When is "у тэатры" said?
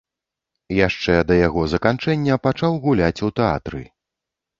3.29-3.83